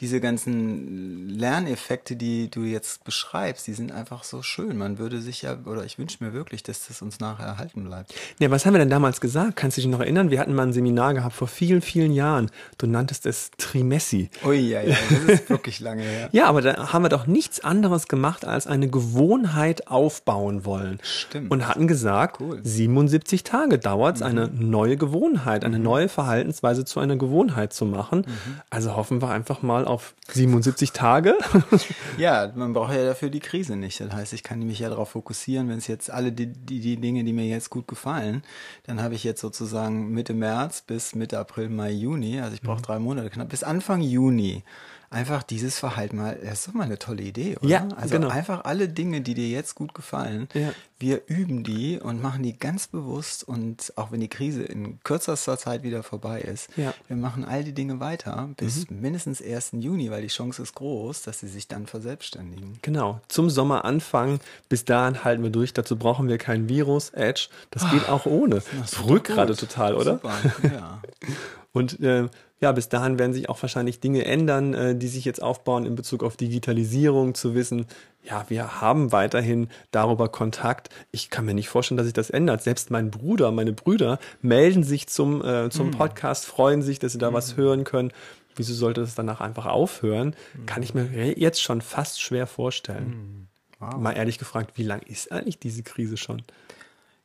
diese 0.00 0.20
ganzen 0.20 1.28
Lerneffekte, 1.28 2.16
die 2.16 2.50
du 2.50 2.62
jetzt 2.62 3.04
beschreibst, 3.04 3.66
die 3.66 3.74
sind 3.74 3.92
einfach 3.92 4.24
so 4.24 4.40
schön. 4.40 4.78
Man 4.78 4.98
würde 4.98 5.20
sich 5.20 5.42
ja, 5.42 5.58
oder 5.66 5.84
ich 5.84 5.98
wünsche 5.98 6.24
mir 6.24 6.32
wirklich, 6.32 6.62
dass 6.62 6.88
das 6.88 7.02
uns 7.02 7.20
nachher 7.20 7.44
erhalten 7.44 7.84
bleibt. 7.84 8.14
Ja, 8.38 8.50
was 8.50 8.64
haben 8.64 8.72
wir 8.72 8.78
denn 8.78 8.88
damals 8.88 9.20
gesagt? 9.20 9.56
Kannst 9.56 9.76
du 9.76 9.82
dich 9.82 9.90
noch 9.90 10.00
erinnern? 10.00 10.30
Wir 10.30 10.40
hatten 10.40 10.54
mal 10.54 10.62
ein 10.62 10.72
Seminar 10.72 11.12
gehabt 11.12 11.34
vor 11.34 11.48
vielen, 11.48 11.82
vielen 11.82 12.12
Jahren. 12.12 12.50
Du 12.78 12.86
nanntest 12.86 13.26
es 13.26 13.50
Trimessi. 13.58 14.30
Ui, 14.42 14.56
ja, 14.56 14.80
ja, 14.80 14.96
das 15.10 15.40
ist 15.40 15.50
wirklich 15.50 15.80
lange 15.80 16.02
her. 16.02 16.30
ja, 16.32 16.46
aber 16.46 16.62
da 16.62 16.94
haben 16.94 17.04
wir 17.04 17.10
doch 17.10 17.26
nichts 17.26 17.60
anderes 17.60 18.08
gemacht, 18.08 18.46
als 18.46 18.66
eine 18.66 18.88
Gewohnheit 18.88 19.88
aufbauen 19.88 20.64
wollen. 20.64 20.98
Stimmt. 21.02 21.50
Und 21.50 21.68
hatten 21.68 21.86
gesagt, 21.86 22.40
cool. 22.40 22.60
77 22.62 23.44
Tage 23.44 23.78
dauert 23.78 24.16
es, 24.16 24.20
mhm. 24.22 24.28
eine 24.28 24.48
neue 24.48 24.96
Gewohnheit, 24.96 25.62
eine 25.62 25.76
mhm. 25.76 25.84
neue 25.84 26.08
Verhaltensweise 26.08 26.86
zu 26.86 27.00
einer 27.00 27.16
Gewohnheit 27.16 27.74
zu 27.74 27.84
machen. 27.84 28.20
Mhm. 28.20 28.60
Also 28.70 28.96
hoffen 28.96 29.20
wir 29.20 29.28
einfach 29.28 29.60
mal 29.60 29.89
auf 29.90 30.14
77 30.28 30.92
Tage. 30.92 31.36
ja, 32.16 32.52
man 32.54 32.72
braucht 32.72 32.94
ja 32.94 33.04
dafür 33.04 33.28
die 33.28 33.40
Krise 33.40 33.74
nicht. 33.74 34.00
Das 34.00 34.12
heißt, 34.12 34.32
ich 34.32 34.44
kann 34.44 34.60
mich 34.60 34.78
ja 34.78 34.88
darauf 34.88 35.10
fokussieren, 35.10 35.68
wenn 35.68 35.78
es 35.78 35.88
jetzt 35.88 36.12
alle 36.12 36.30
die, 36.30 36.46
die, 36.46 36.78
die 36.78 36.96
Dinge, 36.96 37.24
die 37.24 37.32
mir 37.32 37.46
jetzt 37.46 37.70
gut 37.70 37.88
gefallen, 37.88 38.42
dann 38.84 39.02
habe 39.02 39.14
ich 39.16 39.24
jetzt 39.24 39.40
sozusagen 39.40 40.12
Mitte 40.12 40.32
März 40.32 40.82
bis 40.82 41.16
Mitte 41.16 41.40
April, 41.40 41.70
Mai, 41.70 41.90
Juni, 41.90 42.40
also 42.40 42.54
ich 42.54 42.62
brauche 42.62 42.78
mhm. 42.78 42.82
drei 42.82 42.98
Monate 43.00 43.30
knapp, 43.30 43.48
bis 43.48 43.64
Anfang 43.64 44.00
Juni 44.00 44.62
einfach 45.10 45.42
dieses 45.42 45.78
Verhalten 45.78 46.16
mal, 46.18 46.38
das 46.42 46.60
ist 46.60 46.68
doch 46.68 46.72
mal 46.74 46.84
eine 46.84 46.98
tolle 46.98 47.22
Idee, 47.22 47.56
oder? 47.58 47.68
Ja, 47.68 47.88
also 47.96 48.14
genau. 48.14 48.28
einfach 48.28 48.64
alle 48.64 48.88
Dinge, 48.88 49.20
die 49.22 49.34
dir 49.34 49.48
jetzt 49.48 49.74
gut 49.74 49.92
gefallen, 49.92 50.48
Ja. 50.54 50.72
wir 51.00 51.22
üben 51.26 51.64
die 51.64 51.98
und 51.98 52.22
machen 52.22 52.44
die 52.44 52.56
ganz 52.56 52.86
bewusst 52.86 53.42
und 53.42 53.92
auch 53.96 54.12
wenn 54.12 54.20
die 54.20 54.28
Krise 54.28 54.62
in 54.62 55.00
kürzester 55.02 55.58
Zeit 55.58 55.82
wieder 55.82 56.04
vorbei 56.04 56.40
ist, 56.40 56.68
Ja. 56.76 56.90
Mhm. 56.90 56.94
wir 57.08 57.16
machen 57.16 57.44
all 57.44 57.64
die 57.64 57.72
Dinge 57.72 57.98
weiter 57.98 58.50
bis 58.56 58.88
mindestens 58.88 59.42
1. 59.42 59.72
Juni, 59.82 60.12
weil 60.12 60.22
die 60.22 60.28
Chance 60.28 60.62
ist 60.62 60.76
groß, 60.76 61.22
dass 61.22 61.40
sie 61.40 61.48
sich 61.48 61.66
dann 61.66 61.88
verselbstständigen. 61.88 62.78
Genau, 62.82 63.20
zum 63.26 63.50
Sommer 63.50 63.84
anfangen. 63.84 64.38
Bis 64.68 64.84
dahin 64.84 65.24
halten 65.24 65.42
wir 65.42 65.50
durch. 65.50 65.72
Dazu 65.72 65.96
brauchen 65.96 66.28
wir 66.28 66.38
kein 66.38 66.68
Virus, 66.68 67.10
Edge. 67.10 67.48
Das 67.72 67.90
geht 67.90 68.08
auch 68.08 68.26
ohne. 68.26 68.60
Verrückt 68.60 69.26
gerade 69.26 69.56
total, 69.56 69.96
oder? 69.96 70.12
Super, 70.14 70.34
ja. 70.72 71.02
Und 71.72 72.00
äh, 72.00 72.28
ja, 72.60 72.72
bis 72.72 72.88
dahin 72.88 73.18
werden 73.18 73.32
sich 73.32 73.48
auch 73.48 73.60
wahrscheinlich 73.62 74.00
Dinge 74.00 74.24
ändern, 74.26 74.74
äh, 74.74 74.94
die 74.94 75.08
sich 75.08 75.24
jetzt 75.24 75.42
aufbauen 75.42 75.86
in 75.86 75.94
Bezug 75.94 76.22
auf 76.22 76.36
Digitalisierung, 76.36 77.34
zu 77.34 77.54
wissen, 77.54 77.86
ja, 78.22 78.44
wir 78.48 78.80
haben 78.82 79.12
weiterhin 79.12 79.68
darüber 79.92 80.28
Kontakt. 80.28 80.90
Ich 81.10 81.30
kann 81.30 81.46
mir 81.46 81.54
nicht 81.54 81.70
vorstellen, 81.70 81.96
dass 81.96 82.06
sich 82.06 82.12
das 82.12 82.28
ändert. 82.28 82.62
Selbst 82.62 82.90
mein 82.90 83.10
Bruder, 83.10 83.50
meine 83.50 83.72
Brüder 83.72 84.18
melden 84.42 84.82
sich 84.82 85.06
zum, 85.06 85.42
äh, 85.42 85.70
zum 85.70 85.90
Podcast, 85.90 86.44
freuen 86.44 86.82
sich, 86.82 86.98
dass 86.98 87.12
sie 87.12 87.18
da 87.18 87.32
was 87.32 87.56
hören 87.56 87.84
können. 87.84 88.12
Wieso 88.56 88.74
sollte 88.74 89.00
das 89.00 89.14
danach 89.14 89.40
einfach 89.40 89.64
aufhören? 89.64 90.36
Kann 90.66 90.82
ich 90.82 90.92
mir 90.92 91.06
jetzt 91.38 91.62
schon 91.62 91.80
fast 91.80 92.20
schwer 92.20 92.46
vorstellen. 92.46 93.48
Mal 93.96 94.12
ehrlich 94.12 94.36
gefragt, 94.36 94.72
wie 94.74 94.82
lang 94.82 95.00
ist 95.00 95.32
eigentlich 95.32 95.58
diese 95.58 95.82
Krise 95.82 96.18
schon? 96.18 96.42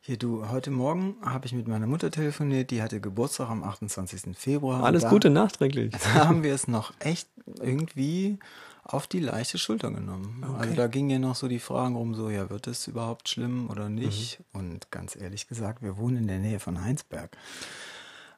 Hier, 0.06 0.16
du, 0.16 0.48
heute 0.50 0.70
Morgen 0.70 1.16
habe 1.20 1.46
ich 1.46 1.52
mit 1.52 1.66
meiner 1.66 1.88
Mutter 1.88 2.12
telefoniert, 2.12 2.70
die 2.70 2.80
hatte 2.80 3.00
Geburtstag 3.00 3.50
am 3.50 3.64
28. 3.64 4.36
Februar. 4.38 4.84
Alles 4.84 5.02
da, 5.02 5.10
Gute 5.10 5.30
nachträglich. 5.30 5.92
Da 6.14 6.26
haben 6.28 6.44
wir 6.44 6.54
es 6.54 6.68
noch 6.68 6.92
echt 7.00 7.28
irgendwie 7.60 8.38
auf 8.84 9.08
die 9.08 9.18
leichte 9.18 9.58
Schulter 9.58 9.90
genommen. 9.90 10.44
Also 10.60 10.74
da 10.76 10.86
gingen 10.86 11.10
ja 11.10 11.18
noch 11.18 11.34
so 11.34 11.48
die 11.48 11.58
Fragen 11.58 11.96
rum, 11.96 12.14
so, 12.14 12.30
ja, 12.30 12.50
wird 12.50 12.68
es 12.68 12.86
überhaupt 12.86 13.28
schlimm 13.28 13.68
oder 13.68 13.88
nicht? 13.88 14.38
Mhm. 14.52 14.60
Und 14.60 14.90
ganz 14.92 15.16
ehrlich 15.16 15.48
gesagt, 15.48 15.82
wir 15.82 15.96
wohnen 15.96 16.18
in 16.18 16.26
der 16.28 16.38
Nähe 16.38 16.60
von 16.60 16.80
Heinsberg. 16.80 17.30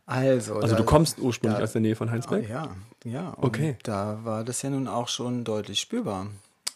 Also, 0.06 0.54
Also 0.54 0.68
da- 0.68 0.76
du 0.76 0.84
kommst 0.84 1.18
ursprünglich 1.18 1.58
da- 1.58 1.64
aus 1.64 1.72
der 1.72 1.82
Nähe 1.82 1.96
von 1.96 2.10
Heinsberg? 2.10 2.48
ja, 2.48 2.75
ja. 3.04 3.28
Und 3.32 3.44
Okay. 3.44 3.76
Da 3.82 4.20
war 4.25 4.42
das 4.42 4.62
ja 4.62 4.70
nun 4.70 4.88
auch 4.88 5.08
schon 5.08 5.44
deutlich 5.44 5.80
spürbar. 5.80 6.28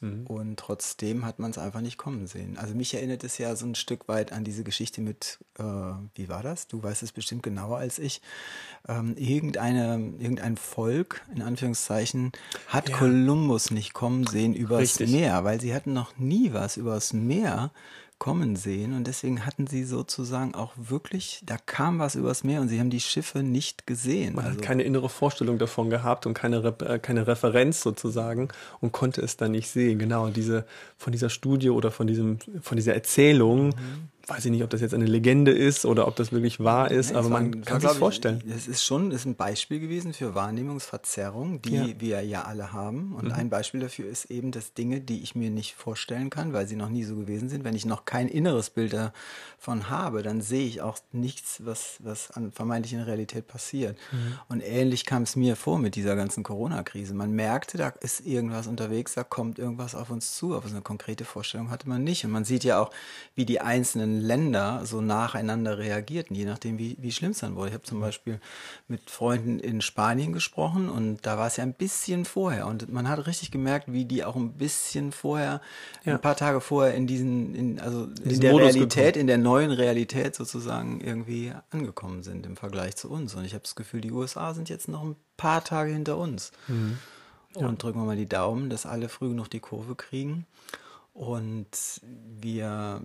Mhm. 0.03 0.27
Und 0.27 0.59
trotzdem 0.59 1.25
hat 1.25 1.39
man 1.39 1.53
es 1.53 1.59
einfach 1.59 1.81
nicht 1.81 1.97
kommen 1.97 2.27
sehen. 2.27 2.59
Also 2.59 2.75
mich 2.75 2.93
erinnert 2.93 3.23
es 3.25 3.39
ja 3.39 3.55
so 3.57 3.65
ein 3.65 3.75
Stück 3.77 4.09
weit 4.09 4.33
an 4.33 4.43
diese 4.45 4.65
Geschichte 4.65 5.01
mit, 5.01 5.39
äh, 5.59 5.63
wie 5.63 6.29
war 6.29 6.43
das? 6.43 6.67
Du 6.67 6.83
weißt 6.83 7.03
es 7.03 7.13
bestimmt 7.13 7.43
genauer 7.43 7.79
als 7.79 7.99
ich. 7.99 8.21
Ähm, 8.89 9.15
irgendeine, 9.17 9.95
irgendein 10.19 10.57
Volk, 10.57 11.23
in 11.35 11.41
Anführungszeichen, 11.41 12.33
hat 12.67 12.89
Ja. 12.89 12.97
Kolumbus 12.99 13.71
nicht 13.71 13.95
kommen 13.95 14.27
sehen 14.27 14.55
übers 14.55 14.81
Richtig. 14.81 15.11
Meer, 15.11 15.45
weil 15.45 15.61
sie 15.61 15.73
hatten 15.73 15.93
noch 15.93 16.19
nie 16.19 16.53
was 16.53 16.77
übers 16.77 17.13
Meer 17.13 17.71
kommen 18.23 18.55
sehen 18.55 18.93
und 18.95 19.09
deswegen 19.09 19.45
hatten 19.45 19.67
sie 19.67 19.83
sozusagen 19.83 20.55
auch 20.55 20.71
wirklich, 20.77 21.43
da 21.45 21.57
kam 21.57 21.99
was 21.99 22.15
übers 22.15 22.45
Meer 22.45 22.61
und 22.61 22.69
sie 22.69 22.79
haben 22.79 22.89
die 22.89 23.01
Schiffe 23.01 23.43
nicht 23.43 23.85
gesehen. 23.85 24.37
Man 24.37 24.45
Also- 24.45 24.59
hat 24.59 24.63
keine 24.65 24.85
innere 24.85 25.09
Vorstellung 25.09 25.59
davon 25.59 25.91
gehabt 25.91 26.25
und 26.27 26.33
keine, 26.35 26.59
äh, 26.87 27.01
keine 27.01 27.27
Referenz 27.27 27.81
sozusagen 27.81 28.47
und 28.81 28.93
konnte 28.93 29.23
es 29.23 29.37
dann 29.37 29.51
nicht 29.51 29.69
sehen. 29.71 29.99
Genau, 29.99 30.29
diese, 30.29 30.67
von 30.97 31.11
dieser 31.11 31.31
Studie 31.31 31.71
oder 31.71 31.91
von, 31.91 32.07
diesem, 32.07 32.39
von 32.61 32.77
dieser 32.77 32.95
Erzählung, 32.95 33.71
Mhm. 33.71 33.75
Weiß 34.27 34.45
ich 34.45 34.51
nicht, 34.51 34.63
ob 34.63 34.71
das 34.71 34.81
jetzt 34.81 34.95
eine 34.95 35.07
Legende 35.07 35.51
ist 35.53 35.85
oder 35.85 36.07
ob 36.07 36.17
das 36.17 36.33
wirklich 36.33 36.61
wahr 36.61 36.91
ist, 36.91 37.11
Nee, 37.11 37.17
aber 37.17 37.31
war- 37.31 37.41
man 37.41 37.61
es 37.61 37.67
kann 37.67 37.83
war, 37.83 37.91
sich 37.91 37.99
vorstellen. 37.99 38.43
Es 38.49 38.67
ist 38.69 38.85
schon 38.85 39.11
ist 39.11 39.25
ein 39.25 39.35
Beispiel 39.35 39.81
gewesen 39.81 40.13
für 40.13 40.35
Wahrnehmungsverzerrung, 40.35 41.61
die 41.63 41.75
Ja. 41.75 41.85
Mhm. 41.85 41.95
wir 42.01 42.23
ja 42.23 42.43
alle 42.43 42.73
haben. 42.73 43.13
Und 43.15 43.33
ein 43.33 43.51
Beispiel 43.51 43.81
dafür 43.81 44.09
ist 44.09 44.27
eben, 44.31 44.51
dass 44.53 44.75
Dinge, 44.75 45.01
die 45.01 45.23
ich 45.23 45.35
mir 45.35 45.51
nicht 45.51 45.75
vorstellen 45.75 46.31
kann, 46.31 46.53
weil 46.53 46.67
sie 46.67 46.77
noch 46.77 46.89
nie 46.89 47.05
so 47.05 47.17
gewesen 47.17 47.49
sind, 47.49 47.65
wenn 47.65 47.75
ich 47.75 47.85
noch 47.85 48.05
kein 48.05 48.29
inneres 48.29 48.71
Bild 48.71 48.93
davon 48.93 49.91
habe, 49.91 50.23
dann 50.23 50.41
sehe 50.41 50.67
ich 50.67 50.81
auch 50.83 50.99
nichts, 51.13 51.63
was, 51.65 51.97
was 52.01 52.31
an 52.31 52.53
vermeintlich 52.53 52.93
in 52.93 52.99
der 52.99 53.07
Realität 53.09 53.47
passiert. 53.47 53.97
Mhm. 54.13 54.39
Und 54.49 54.61
ähnlich 54.61 55.05
kam 55.07 55.23
es 55.23 55.37
mir 55.37 55.57
vor 55.57 55.79
mit 55.79 55.97
dieser 55.97 56.17
ganzen 56.17 56.43
Corona-Krise. 56.43 57.15
Man 57.15 57.33
merkte, 57.33 57.79
da 57.79 57.89
ist 58.01 58.27
irgendwas 58.27 58.67
unterwegs, 58.67 59.15
da 59.15 59.25
kommt 59.25 59.59
irgendwas 59.59 59.95
auf 59.95 60.11
uns 60.11 60.37
zu, 60.37 60.55
aber 60.55 60.69
so 60.69 60.75
eine 60.75 60.83
konkrete 60.83 61.25
Vorstellung 61.25 61.71
hatte 61.71 61.89
man 61.89 62.05
nicht. 62.05 62.25
Und 62.25 62.31
man 62.31 62.45
sieht 62.45 62.65
ja 62.65 62.81
auch, 62.81 62.91
wie 63.35 63.45
die 63.45 63.61
einzelnen 63.61 64.12
Länder 64.21 64.85
so 64.85 65.01
nacheinander 65.01 65.79
reagierten, 65.79 66.35
je 66.37 66.45
nachdem, 66.45 66.79
wie, 66.79 66.97
wie 67.01 67.13
schlimm 67.13 67.31
es 67.33 67.39
dann 67.39 67.57
wurde. 67.57 67.69
Ich 67.69 67.75
habe 67.75 67.85
zum 67.85 68.01
Beispiel 68.01 68.41
mit 68.89 69.11
Freunden 69.11 69.59
in 69.59 69.81
Spanien 69.81 70.33
gesprochen 70.33 70.89
und 70.89 71.27
da 71.27 71.39
war 71.39 71.47
es 71.47 71.57
ja 71.57 71.65
ein 71.65 71.75
bisschen 71.75 72.25
vorher 72.25 72.67
und 72.67 72.93
man 72.93 73.09
hat 73.09 73.27
richtig 73.27 73.51
gemerkt, 73.51 73.93
wie 73.93 74.05
die 74.05 74.25
auch 74.25 74.37
ein 74.37 74.53
bisschen 74.55 75.13
vorher, 75.13 75.61
Ja. 76.05 76.15
ein 76.15 76.21
paar 76.21 76.37
Tage 76.37 76.61
vorher 76.61 76.95
in 76.95 77.07
diesen, 77.07 77.55
in, 77.55 77.81
also 77.81 78.05
in 78.05 78.15
diesen 78.25 78.41
der 78.41 78.53
Modus 78.53 78.75
Realität, 78.75 79.17
in 79.17 79.27
der 79.27 79.39
neuen 79.39 79.71
Realität 79.71 80.35
sozusagen 80.35 81.01
irgendwie 81.01 81.53
angekommen 81.71 82.23
sind 82.23 82.47
im 82.47 82.57
Vergleich 82.57 82.97
zu 82.97 83.11
uns. 83.11 83.35
Und 83.35 83.45
ich 83.45 83.55
habe 83.55 83.63
das 83.63 83.75
Gefühl, 83.75 84.01
die 84.01 84.13
USA 84.13 84.55
sind 84.55 84.69
jetzt 84.69 84.89
noch 84.89 85.03
ein 85.03 85.17
paar 85.37 85.65
Tage 85.65 85.93
hinter 85.93 86.17
uns. 86.19 86.53
Und 87.55 87.83
drücken 87.83 88.01
wir 88.01 88.07
mal 88.07 88.17
die 88.17 88.29
Daumen, 88.29 88.71
dass 88.71 88.87
alle 88.87 89.09
früh 89.11 89.29
genug 89.29 89.49
die 89.51 89.61
Kurve 89.61 89.95
kriegen 89.95 90.47
und 91.13 91.69
wir 92.41 93.03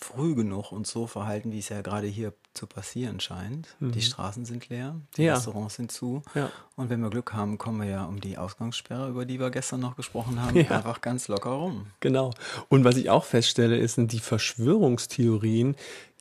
früh 0.00 0.34
genug 0.36 0.70
uns 0.70 0.90
so 0.90 1.06
verhalten, 1.08 1.50
wie 1.50 1.58
es 1.58 1.68
ja 1.70 1.80
gerade 1.82 2.06
hier 2.06 2.32
zu 2.54 2.66
passieren 2.68 3.18
scheint. 3.18 3.76
Die 3.80 4.00
Straßen 4.00 4.44
sind 4.44 4.68
leer, 4.68 5.00
die 5.16 5.22
Ja. 5.24 5.34
Restaurants 5.34 5.74
sind 5.74 5.90
zu. 5.90 6.22
Ja. 6.34 6.50
Und 6.76 6.88
wenn 6.88 7.00
wir 7.00 7.10
Glück 7.10 7.32
haben, 7.32 7.58
kommen 7.58 7.80
wir 7.82 7.88
ja 7.88 8.04
um 8.04 8.20
die 8.20 8.38
Ausgangssperre, 8.38 9.08
über 9.08 9.24
die 9.24 9.40
wir 9.40 9.50
gestern 9.50 9.80
noch 9.80 9.96
gesprochen 9.96 10.40
haben, 10.40 10.56
Ja. 10.56 10.70
einfach 10.70 11.00
ganz 11.00 11.26
locker 11.28 11.50
rum. 11.50 11.88
Genau. 12.00 12.32
Und 12.68 12.84
was 12.84 12.96
ich 12.96 13.10
auch 13.10 13.24
feststelle, 13.24 13.76
ist, 13.76 13.94
sind 13.96 14.12
die 14.12 14.20
Verschwörungstheorien, 14.20 15.74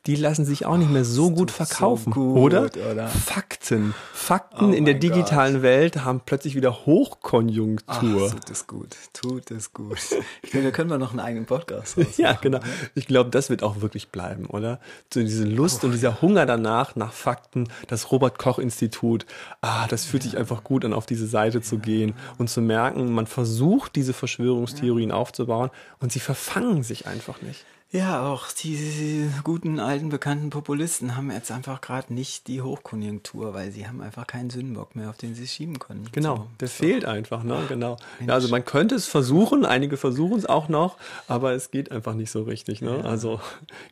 die 0.08 0.16
lassen 0.16 0.46
sich 0.46 0.66
auch 0.66 0.78
nicht 0.78 0.90
mehr 0.90 1.04
so 1.04 1.30
gut 1.30 1.50
tut 1.50 1.58
so 1.58 1.66
verkaufen, 1.66 2.14
gut, 2.14 2.38
oder? 2.38 2.70
oder? 2.90 3.08
Fakten. 3.10 3.94
Fakten 4.14 4.70
Oh 4.70 4.74
in 4.74 4.86
der 4.86 4.94
digitalen 4.94 5.62
Welt 5.62 6.06
haben 6.06 6.22
plötzlich 6.26 6.56
wieder 6.56 6.72
Ach, 6.72 6.86
Hochkonjunktur. 6.86 8.32
tut 8.32 8.50
es 8.50 8.68
gut, 8.68 8.96
tut 9.12 9.52
es 9.52 9.74
gut. 9.74 10.00
Ich 10.42 10.52
finde, 10.52 10.68
da 10.68 10.72
können 10.72 10.90
wir 10.90 10.98
noch 10.98 11.12
einen 11.12 11.20
eigenen 11.20 11.46
Podcast 11.46 11.98
Ja, 12.18 12.34
genau. 12.34 12.60
Ich 12.96 13.08
glaube, 13.08 13.32
das 13.32 13.50
wird 13.50 13.64
auch 13.64 13.82
wirklich 13.82 14.08
bleiben, 14.08 14.46
oder? 14.46 14.80
So 15.14 15.20
diese 15.20 15.44
Lust 15.44 15.84
und 15.84 15.92
dieser 15.92 16.22
Hunger 16.22 16.46
danach, 16.46 16.96
nach 16.96 17.12
Fakten, 17.12 17.68
das 17.88 18.10
Robert-Koch-Institut, 18.12 19.26
ah, 19.62 19.88
das 19.88 20.06
fühlt 20.06 20.24
sich 20.24 20.38
einfach 20.38 20.64
gut 20.64 20.86
an, 20.86 20.94
auf 20.94 21.06
diese 21.06 21.28
Seite 21.28 21.62
zu 21.62 21.80
gehen 21.80 22.14
und 22.38 22.50
zu 22.50 22.62
merken, 22.62 23.12
man 23.12 23.28
versucht, 23.28 23.98
diese 23.98 24.14
Verschwörungstheorien 24.14 25.12
aufzubauen 25.12 25.70
und 26.00 26.14
sie 26.14 26.22
verfangen 26.22 26.84
sich 26.84 27.08
einfach 27.08 27.42
nicht. 27.42 27.66
Ja, 27.90 28.28
auch 28.28 28.52
diese 28.52 29.30
guten 29.44 29.80
alten 29.80 30.10
bekannten 30.10 30.50
Populisten 30.50 31.16
haben 31.16 31.32
jetzt 31.32 31.52
einfach 31.52 31.80
gerade 31.80 32.14
nicht 32.14 32.48
die 32.48 32.62
Hochkonjunktur, 32.62 33.54
weil 33.54 33.72
sie 33.72 33.88
haben 33.88 34.02
einfach 34.02 34.28
keinen 34.28 34.50
Sündenbock 34.50 34.94
mehr, 34.96 35.10
auf 35.10 35.16
den 35.16 35.36
sie 35.36 35.48
schieben 35.48 35.80
können. 35.80 36.06
Genau, 36.12 36.36
So. 36.36 36.48
der 36.60 36.68
fehlt 36.68 37.06
einfach, 37.06 37.44
ne? 37.44 37.64
Genau. 37.70 37.96
Ja, 38.26 38.34
also 38.34 38.50
man 38.50 38.66
könnte 38.66 38.96
es 38.96 39.08
versuchen, 39.08 39.66
einige 39.66 39.96
versuchen 39.96 40.38
es 40.38 40.46
auch 40.46 40.68
noch, 40.68 40.98
aber 41.30 41.54
es 41.54 41.72
geht 41.72 41.90
einfach 41.92 42.14
nicht 42.14 42.30
so 42.30 42.44
richtig, 42.44 42.82
ne? 42.82 43.06
Also 43.06 43.40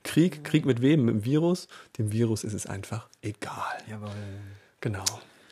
Krieg, 0.04 0.44
Krieg 0.44 0.66
mit 0.66 0.82
wem? 0.82 1.06
Mit 1.06 1.16
dem 1.16 1.26
Virus? 1.26 1.70
Dem 1.98 2.12
Virus 2.12 2.44
ist 2.44 2.54
es 2.54 2.66
einfach 2.66 3.08
egal. 3.22 3.78
Jawohl. 3.90 4.10
Genau. 4.82 5.06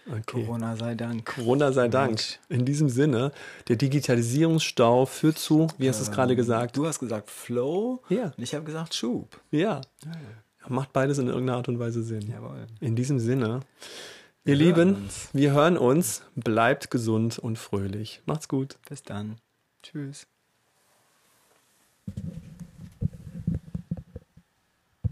Okay. 0.06 0.44
Corona 0.46 0.76
sei 0.76 0.96
Dank. 0.96 1.26
Corona 1.36 1.72
sei 1.72 1.88
Dank. 1.88 2.22
In 2.50 2.66
diesem 2.66 2.90
Sinne, 2.90 3.32
der 3.70 3.78
Digitalisierungsstau 3.78 5.06
führt 5.06 5.38
zu, 5.38 5.68
wie 5.78 5.88
hast 5.88 6.00
du 6.00 6.04
es 6.04 6.12
gerade 6.12 6.36
gesagt? 6.36 6.76
Du 6.76 6.86
hast 6.86 7.00
gesagt 7.00 7.30
Flow 7.30 8.02
Ja. 8.10 8.34
und 8.36 8.40
ich 8.44 8.54
habe 8.54 8.66
gesagt 8.66 8.94
Schub. 8.94 9.40
Ja. 9.52 9.82
Macht 10.68 10.92
beides 10.94 11.18
in 11.20 11.28
irgendeiner 11.28 11.58
Art 11.58 11.68
und 11.70 11.80
Weise 11.80 12.04
Sinn. 12.04 12.30
Jawohl. 12.30 12.68
In 12.82 12.96
diesem 12.96 13.20
Sinne, 13.20 13.62
ihr 14.46 14.58
Wir 14.60 14.66
hören 14.76 14.78
Lieben, 14.90 14.96
uns. 15.04 15.30
wir 15.34 15.52
hören 15.54 15.78
uns. 15.78 16.22
Bleibt 16.36 16.90
gesund 16.92 17.40
und 17.40 17.58
fröhlich. 17.58 18.22
Macht's 18.26 18.48
gut. 18.48 18.78
Bis 18.90 19.04
dann. 19.04 19.38
Tschüss. 19.84 20.28